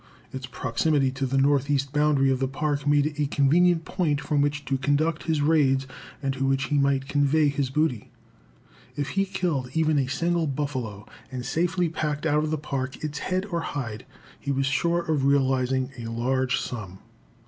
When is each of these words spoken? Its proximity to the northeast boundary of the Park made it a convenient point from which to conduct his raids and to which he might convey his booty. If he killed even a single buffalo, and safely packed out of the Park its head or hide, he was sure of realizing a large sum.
Its 0.33 0.47
proximity 0.47 1.11
to 1.11 1.27
the 1.27 1.37
northeast 1.37 1.93
boundary 1.93 2.31
of 2.31 2.39
the 2.39 2.47
Park 2.47 2.87
made 2.87 3.05
it 3.05 3.19
a 3.21 3.27
convenient 3.27 3.85
point 3.85 4.19
from 4.19 4.41
which 4.41 4.65
to 4.65 4.79
conduct 4.79 5.25
his 5.25 5.41
raids 5.43 5.85
and 6.23 6.33
to 6.33 6.43
which 6.43 6.63
he 6.69 6.79
might 6.79 7.07
convey 7.07 7.49
his 7.49 7.69
booty. 7.69 8.09
If 8.95 9.09
he 9.09 9.25
killed 9.27 9.69
even 9.75 9.99
a 9.99 10.07
single 10.07 10.47
buffalo, 10.47 11.05
and 11.31 11.45
safely 11.45 11.87
packed 11.87 12.25
out 12.25 12.43
of 12.43 12.49
the 12.49 12.57
Park 12.57 13.03
its 13.03 13.19
head 13.19 13.45
or 13.51 13.61
hide, 13.61 14.07
he 14.39 14.51
was 14.51 14.65
sure 14.65 15.01
of 15.01 15.25
realizing 15.25 15.91
a 15.99 16.07
large 16.07 16.59
sum. 16.59 16.97